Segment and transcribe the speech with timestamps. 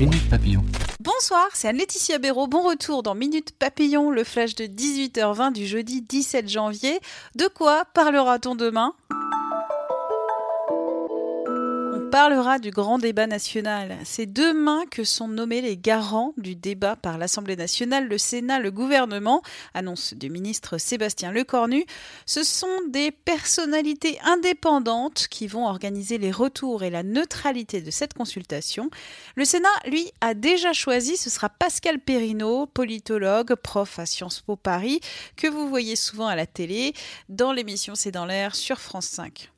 [0.00, 0.64] Minute Papillon.
[0.98, 2.46] Bonsoir, c'est Anne-Laetitia Béraud.
[2.46, 7.00] Bon retour dans Minute Papillon, le flash de 18h20 du jeudi 17 janvier.
[7.34, 8.94] De quoi parlera-t-on demain?
[12.10, 13.96] Parlera du grand débat national.
[14.04, 18.72] C'est demain que sont nommés les garants du débat par l'Assemblée nationale, le Sénat, le
[18.72, 19.42] gouvernement,
[19.74, 21.84] annonce du ministre Sébastien Lecornu.
[22.26, 28.14] Ce sont des personnalités indépendantes qui vont organiser les retours et la neutralité de cette
[28.14, 28.90] consultation.
[29.36, 34.56] Le Sénat, lui, a déjà choisi, ce sera Pascal Perrineau, politologue, prof à Sciences Po
[34.56, 35.00] Paris,
[35.36, 36.92] que vous voyez souvent à la télé,
[37.28, 39.50] dans l'émission C'est dans l'air sur France 5.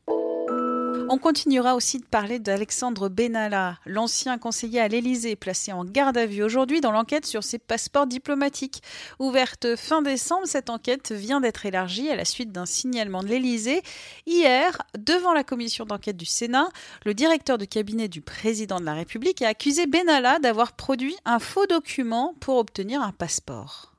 [1.14, 6.24] On continuera aussi de parler d'Alexandre Benalla, l'ancien conseiller à l'Élysée, placé en garde à
[6.24, 8.82] vue aujourd'hui dans l'enquête sur ses passeports diplomatiques.
[9.18, 13.82] Ouverte fin décembre, cette enquête vient d'être élargie à la suite d'un signalement de l'Élysée.
[14.24, 16.70] Hier, devant la commission d'enquête du Sénat,
[17.04, 21.40] le directeur de cabinet du président de la République a accusé Benalla d'avoir produit un
[21.40, 23.92] faux document pour obtenir un passeport.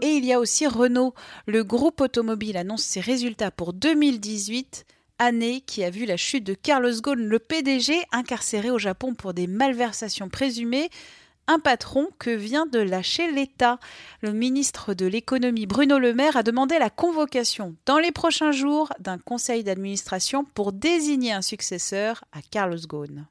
[0.00, 1.12] Et il y a aussi Renault.
[1.46, 4.86] Le groupe automobile annonce ses résultats pour 2018
[5.18, 9.34] année qui a vu la chute de Carlos Ghosn, le PDG, incarcéré au Japon pour
[9.34, 10.90] des malversations présumées,
[11.48, 13.78] un patron que vient de lâcher l'État.
[14.20, 18.92] Le ministre de l'économie Bruno Le Maire a demandé la convocation dans les prochains jours
[18.98, 23.26] d'un conseil d'administration pour désigner un successeur à Carlos Ghosn.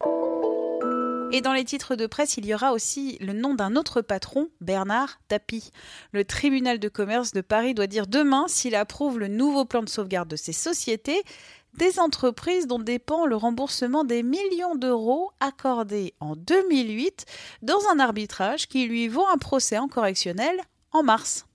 [1.31, 4.47] Et dans les titres de presse, il y aura aussi le nom d'un autre patron,
[4.61, 5.72] Bernard Tapie.
[6.13, 9.90] Le tribunal de commerce de Paris doit dire demain s'il approuve le nouveau plan de
[9.90, 11.22] sauvegarde de ces sociétés
[11.78, 17.25] des entreprises dont dépend le remboursement des millions d'euros accordés en 2008
[17.62, 20.56] dans un arbitrage qui lui vaut un procès en correctionnel
[20.91, 21.46] en mars.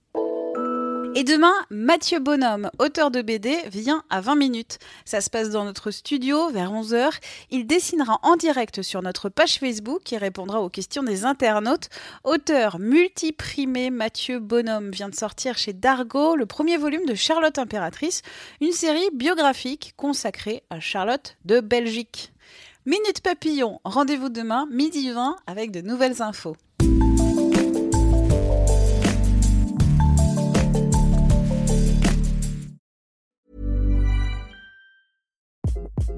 [1.13, 4.79] Et demain, Mathieu Bonhomme, auteur de BD, vient à 20 minutes.
[5.03, 7.11] Ça se passe dans notre studio vers 11h.
[7.49, 11.89] Il dessinera en direct sur notre page Facebook et répondra aux questions des internautes.
[12.23, 18.21] Auteur multiprimé, Mathieu Bonhomme vient de sortir chez Dargo le premier volume de Charlotte Impératrice,
[18.61, 22.31] une série biographique consacrée à Charlotte de Belgique.
[22.85, 26.55] Minute Papillon, rendez-vous demain, midi 20, avec de nouvelles infos.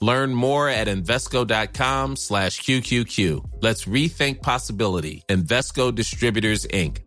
[0.00, 3.62] Learn more at Invesco.com slash QQQ.
[3.62, 5.24] Let's rethink possibility.
[5.28, 6.98] Investco Distributors, Inc.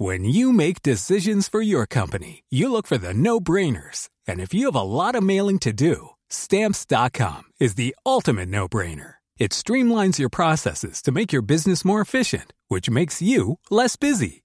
[0.00, 4.08] When you make decisions for your company, you look for the no-brainers.
[4.28, 9.14] And if you have a lot of mailing to do, Stamps.com is the ultimate no-brainer.
[9.38, 14.44] It streamlines your processes to make your business more efficient, which makes you less busy.